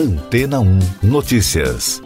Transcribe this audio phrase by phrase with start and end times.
[0.00, 2.00] Antena 1 Notícias.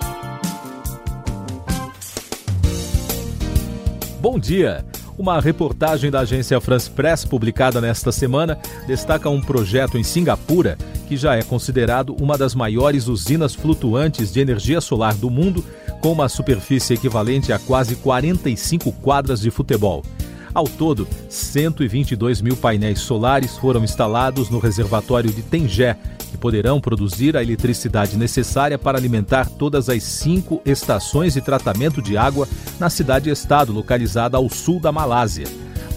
[4.20, 4.84] Bom dia.
[5.17, 10.77] Uma reportagem da agência France Press publicada nesta semana destaca um projeto em Singapura
[11.07, 15.64] que já é considerado uma das maiores usinas flutuantes de energia solar do mundo,
[16.00, 20.02] com uma superfície equivalente a quase 45 quadras de futebol.
[20.55, 25.96] Ao todo, 122 mil painéis solares foram instalados no reservatório de Tengé,
[26.30, 32.17] que poderão produzir a eletricidade necessária para alimentar todas as cinco estações de tratamento de
[32.17, 32.48] água
[32.79, 35.48] na cidade-estado localizada ao sul da Malásia.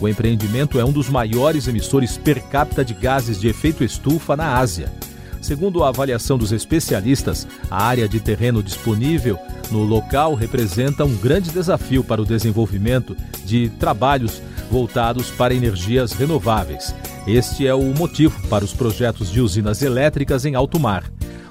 [0.02, 4.58] O empreendimento é um dos maiores emissores per capita de gases de efeito estufa na
[4.58, 4.92] Ásia.
[5.41, 9.38] Segundo a avaliação dos especialistas, a área de terreno disponível
[9.72, 16.94] no local representa um grande desafio para o desenvolvimento de trabalhos voltados para energias renováveis.
[17.26, 21.04] Este é o motivo para os projetos de usinas elétricas em alto mar.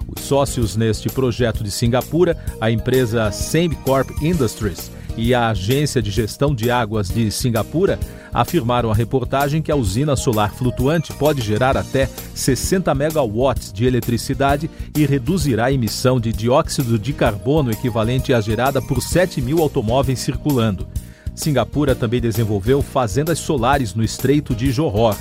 [0.08, 6.55] Os sócios neste projeto de Singapura, a empresa Sembcorp Industries e a Agência de Gestão
[6.55, 7.98] de Águas de Singapura,
[8.33, 14.70] afirmaram à reportagem que a usina solar flutuante pode gerar até 60 megawatts de eletricidade
[14.97, 20.19] e reduzirá a emissão de dióxido de carbono equivalente à gerada por 7 mil automóveis
[20.19, 20.86] circulando.
[21.34, 25.17] Singapura também desenvolveu fazendas solares no Estreito de Johor.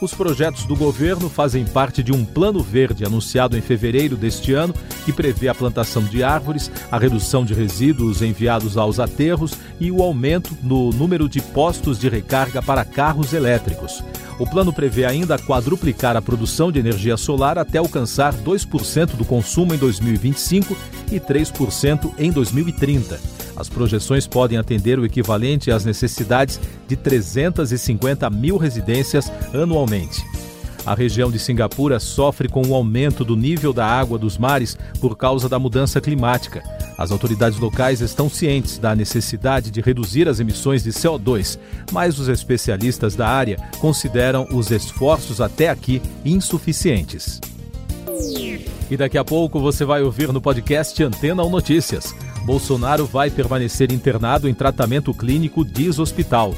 [0.00, 4.74] Os projetos do governo fazem parte de um plano verde anunciado em fevereiro deste ano,
[5.04, 10.02] que prevê a plantação de árvores, a redução de resíduos enviados aos aterros e o
[10.02, 14.02] aumento no número de postos de recarga para carros elétricos.
[14.38, 19.74] O plano prevê ainda quadruplicar a produção de energia solar até alcançar 2% do consumo
[19.74, 20.74] em 2025
[21.12, 23.39] e 3% em 2030.
[23.56, 30.24] As projeções podem atender o equivalente às necessidades de 350 mil residências anualmente.
[30.86, 35.16] A região de Singapura sofre com o aumento do nível da água dos mares por
[35.16, 36.62] causa da mudança climática.
[36.96, 41.58] As autoridades locais estão cientes da necessidade de reduzir as emissões de CO2,
[41.92, 47.40] mas os especialistas da área consideram os esforços até aqui insuficientes.
[48.90, 52.14] E daqui a pouco você vai ouvir no podcast Antena ou Notícias.
[52.44, 56.54] Bolsonaro vai permanecer internado em tratamento clínico, diz hospital.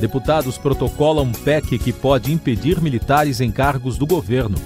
[0.00, 4.56] Deputados protocolam um PEC que pode impedir militares em cargos do governo.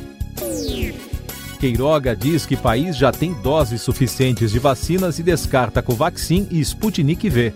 [1.59, 7.29] Queiroga diz que país já tem doses suficientes de vacinas e descarta Covaxin e Sputnik
[7.31, 7.55] V.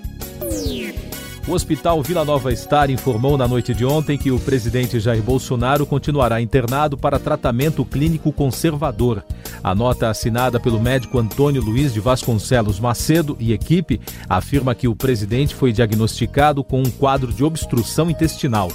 [1.48, 5.86] O Hospital Vila Nova Star informou na noite de ontem que o presidente Jair Bolsonaro
[5.86, 9.24] continuará internado para tratamento clínico conservador.
[9.62, 14.96] A nota assinada pelo médico Antônio Luiz de Vasconcelos Macedo e equipe afirma que o
[14.96, 18.68] presidente foi diagnosticado com um quadro de obstrução intestinal.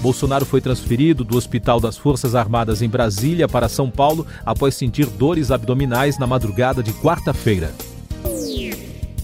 [0.00, 5.06] Bolsonaro foi transferido do Hospital das Forças Armadas em Brasília para São Paulo após sentir
[5.06, 7.70] dores abdominais na madrugada de quarta-feira.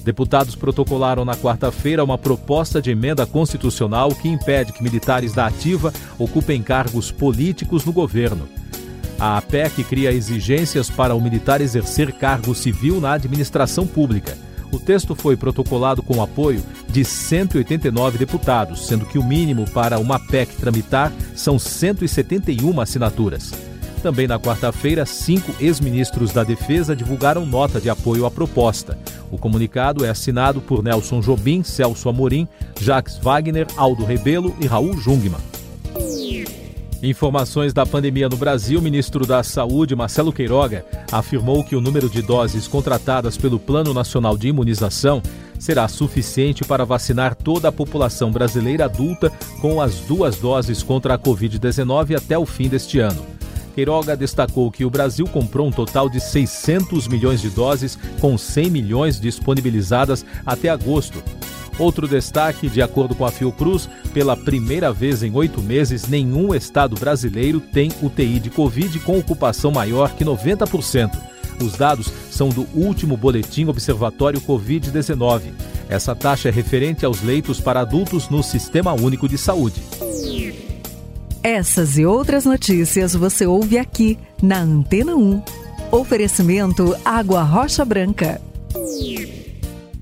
[0.05, 5.93] Deputados protocolaram na quarta-feira uma proposta de emenda constitucional que impede que militares da Ativa
[6.19, 8.49] ocupem cargos políticos no governo.
[9.19, 14.37] A PEC cria exigências para o militar exercer cargo civil na administração pública.
[14.73, 20.19] O texto foi protocolado com apoio de 189 deputados, sendo que o mínimo para uma
[20.19, 23.53] PEC tramitar são 171 assinaturas.
[24.03, 28.97] Também na quarta-feira, cinco ex-ministros da Defesa divulgaram nota de apoio à proposta.
[29.31, 32.49] O comunicado é assinado por Nelson Jobim, Celso Amorim,
[32.81, 35.41] Jacques Wagner, Aldo Rebelo e Raul Jungmann.
[37.03, 42.11] Informações da pandemia no Brasil, o ministro da Saúde, Marcelo Queiroga, afirmou que o número
[42.11, 45.23] de doses contratadas pelo Plano Nacional de Imunização
[45.59, 49.33] será suficiente para vacinar toda a população brasileira adulta
[49.63, 53.40] com as duas doses contra a Covid-19 até o fim deste ano.
[53.71, 58.71] Queiroga destacou que o Brasil comprou um total de 600 milhões de doses, com 100
[58.71, 61.23] milhões disponibilizadas até agosto.
[61.79, 66.95] Outro destaque, de acordo com a Fiocruz, pela primeira vez em oito meses, nenhum estado
[66.95, 71.11] brasileiro tem UTI de Covid com ocupação maior que 90%.
[71.63, 75.53] Os dados são do último boletim Observatório Covid-19.
[75.89, 79.83] Essa taxa é referente aos leitos para adultos no Sistema Único de Saúde.
[81.43, 85.43] Essas e outras notícias você ouve aqui na Antena 1.
[85.91, 88.39] Oferecimento Água Rocha Branca.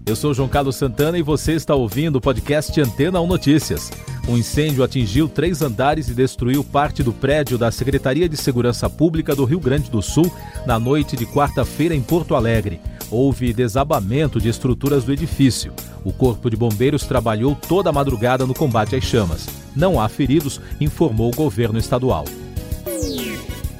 [0.05, 3.93] Eu sou João Carlos Santana e você está ouvindo o podcast Antena 1 Notícias.
[4.29, 9.33] Um incêndio atingiu três andares e destruiu parte do prédio da Secretaria de Segurança Pública
[9.33, 10.31] do Rio Grande do Sul
[10.67, 12.81] na noite de quarta-feira em Porto Alegre.
[13.13, 15.73] Houve desabamento de estruturas do edifício.
[16.05, 19.47] O Corpo de Bombeiros trabalhou toda a madrugada no combate às chamas.
[19.75, 22.25] Não há feridos, informou o governo estadual.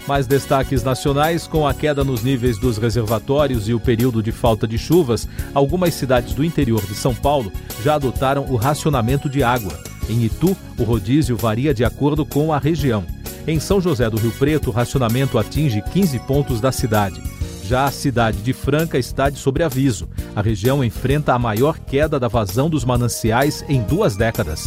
[0.09, 4.67] Mais destaques nacionais: com a queda nos níveis dos reservatórios e o período de falta
[4.67, 7.53] de chuvas, algumas cidades do interior de São Paulo
[7.85, 9.79] já adotaram o racionamento de água.
[10.09, 13.05] Em Itu, o rodízio varia de acordo com a região.
[13.47, 17.21] Em São José do Rio Preto, o racionamento atinge 15 pontos da cidade.
[17.63, 20.09] Já a cidade de Franca está de sobreaviso.
[20.35, 24.67] A região enfrenta a maior queda da vazão dos mananciais em duas décadas.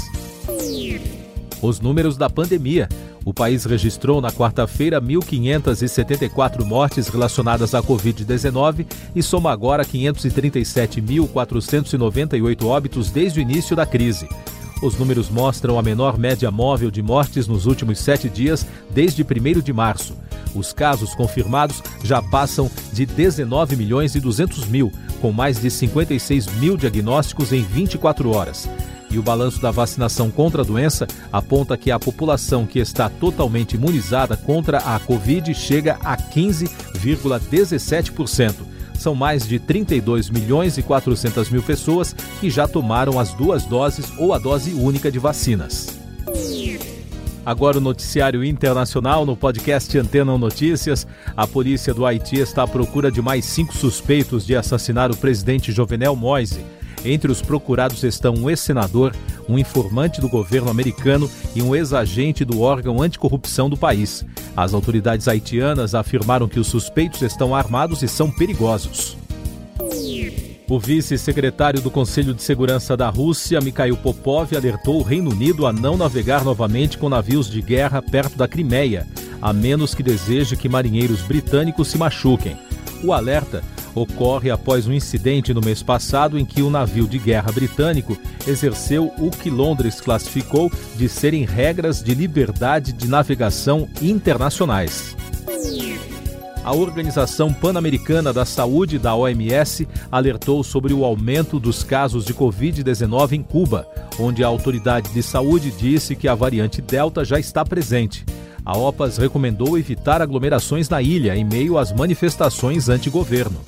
[1.61, 2.89] Os números da pandemia.
[3.23, 13.11] O país registrou na quarta-feira 1.574 mortes relacionadas à Covid-19 e soma agora 537.498 óbitos
[13.11, 14.27] desde o início da crise.
[14.81, 19.27] Os números mostram a menor média móvel de mortes nos últimos sete dias, desde 1
[19.61, 20.17] de março.
[20.55, 24.91] Os casos confirmados já passam de 19 milhões e 200 mil,
[25.21, 28.67] com mais de 56 mil diagnósticos em 24 horas.
[29.11, 33.75] E o balanço da vacinação contra a doença aponta que a população que está totalmente
[33.75, 38.55] imunizada contra a Covid chega a 15,17%.
[38.93, 44.05] São mais de 32 milhões e 400 mil pessoas que já tomaram as duas doses
[44.17, 45.99] ou a dose única de vacinas.
[47.43, 51.07] Agora o noticiário internacional no podcast Antena Notícias.
[51.35, 55.71] A polícia do Haiti está à procura de mais cinco suspeitos de assassinar o presidente
[55.71, 56.63] Jovenel Moise.
[57.03, 59.15] Entre os procurados estão um ex-senador,
[59.49, 64.25] um informante do governo americano e um ex-agente do órgão anticorrupção do país.
[64.55, 69.17] As autoridades haitianas afirmaram que os suspeitos estão armados e são perigosos.
[70.69, 75.73] O vice-secretário do Conselho de Segurança da Rússia, Mikhail Popov, alertou o Reino Unido a
[75.73, 79.05] não navegar novamente com navios de guerra perto da Crimeia,
[79.41, 82.55] a menos que deseje que marinheiros britânicos se machuquem.
[83.03, 83.61] O alerta
[83.95, 88.17] ocorre após um incidente no mês passado em que o um navio de guerra britânico
[88.47, 95.15] exerceu o que Londres classificou de serem regras de liberdade de navegação internacionais.
[96.63, 103.31] A Organização Pan-Americana da Saúde da OMS alertou sobre o aumento dos casos de Covid-19
[103.31, 103.87] em Cuba,
[104.19, 108.23] onde a autoridade de saúde disse que a variante Delta já está presente.
[108.63, 113.59] A OPAS recomendou evitar aglomerações na ilha em meio às manifestações anti-governo.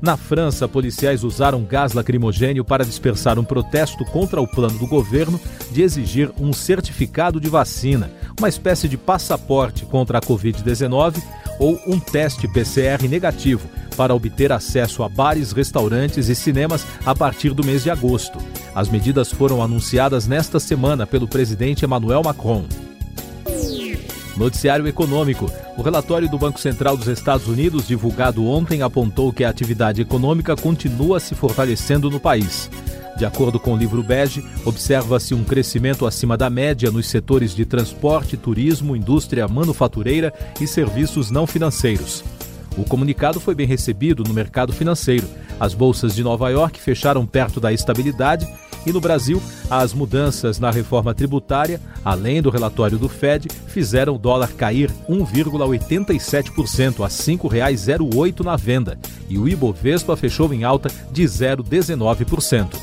[0.00, 5.40] Na França, policiais usaram gás lacrimogênio para dispersar um protesto contra o plano do governo
[5.70, 11.22] de exigir um certificado de vacina, uma espécie de passaporte contra a Covid-19
[11.58, 17.54] ou um teste PCR negativo para obter acesso a bares, restaurantes e cinemas a partir
[17.54, 18.38] do mês de agosto.
[18.74, 22.66] As medidas foram anunciadas nesta semana pelo presidente Emmanuel Macron.
[24.36, 25.50] Noticiário Econômico.
[25.76, 30.54] O relatório do Banco Central dos Estados Unidos, divulgado ontem, apontou que a atividade econômica
[30.54, 32.70] continua se fortalecendo no país.
[33.16, 37.64] De acordo com o livro Bege, observa-se um crescimento acima da média nos setores de
[37.64, 42.22] transporte, turismo, indústria manufatureira e serviços não financeiros.
[42.76, 45.26] O comunicado foi bem recebido no mercado financeiro.
[45.58, 48.46] As bolsas de Nova York fecharam perto da estabilidade
[48.86, 54.18] e no Brasil, as mudanças na reforma tributária, além do relatório do Fed, fizeram o
[54.18, 58.98] dólar cair 1,87% a R$ 5,08 na venda
[59.28, 62.76] e o Ibovespa fechou em alta de 0,19%.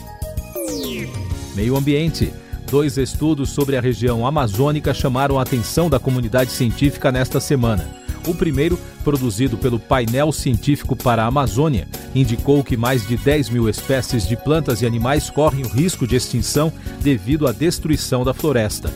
[1.56, 2.34] Meio Ambiente.
[2.70, 8.03] Dois estudos sobre a região amazônica chamaram a atenção da comunidade científica nesta semana.
[8.26, 13.68] O primeiro, produzido pelo Painel Científico para a Amazônia, indicou que mais de 10 mil
[13.68, 16.72] espécies de plantas e animais correm o risco de extinção
[17.02, 18.92] devido à destruição da floresta.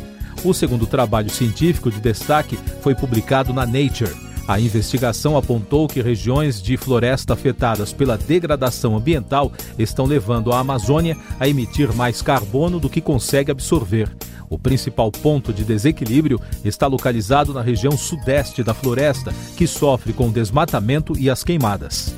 [0.46, 4.16] O segundo trabalho científico de destaque foi publicado na Nature.
[4.48, 11.18] A investigação apontou que regiões de floresta afetadas pela degradação ambiental estão levando a Amazônia
[11.38, 14.10] a emitir mais carbono do que consegue absorver.
[14.50, 20.30] O principal ponto de desequilíbrio está localizado na região sudeste da floresta, que sofre com
[20.30, 22.16] o desmatamento e as queimadas.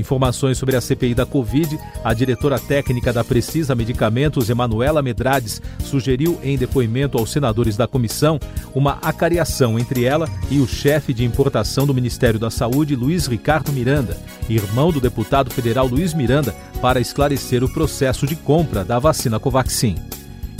[0.00, 6.40] Informações sobre a CPI da Covid, a diretora técnica da Precisa Medicamentos, Emanuela Medrades, sugeriu
[6.42, 8.40] em depoimento aos senadores da comissão
[8.74, 13.72] uma acariação entre ela e o chefe de importação do Ministério da Saúde, Luiz Ricardo
[13.72, 14.16] Miranda,
[14.48, 19.96] irmão do deputado federal Luiz Miranda, para esclarecer o processo de compra da vacina Covaxin.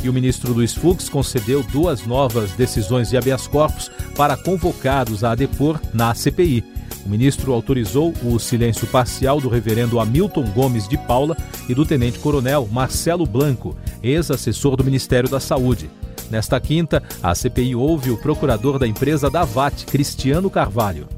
[0.02, 5.34] E o ministro Luiz Fux concedeu duas novas decisões de habeas corpus para convocados a
[5.34, 6.64] depor na CPI.
[7.04, 11.36] O ministro autorizou o silêncio parcial do reverendo Hamilton Gomes de Paula
[11.68, 15.90] e do tenente-coronel Marcelo Blanco, ex-assessor do Ministério da Saúde.
[16.30, 21.08] Nesta quinta, a CPI ouve o procurador da empresa Davat, Cristiano Carvalho.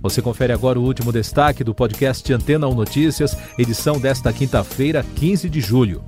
[0.00, 5.48] Você confere agora o último destaque do podcast Antena 1 Notícias, edição desta quinta-feira, 15
[5.48, 6.04] de julho.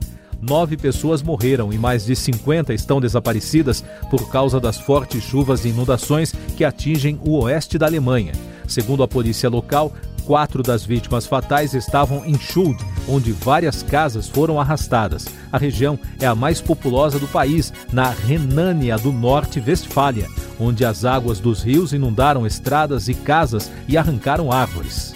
[0.49, 5.69] Nove pessoas morreram e mais de 50 estão desaparecidas por causa das fortes chuvas e
[5.69, 8.33] inundações que atingem o oeste da Alemanha.
[8.67, 9.93] Segundo a polícia local,
[10.25, 15.27] quatro das vítimas fatais estavam em Schuld, onde várias casas foram arrastadas.
[15.53, 21.39] A região é a mais populosa do país, na Renânia do Norte-Westfália, onde as águas
[21.39, 25.16] dos rios inundaram estradas e casas e arrancaram árvores.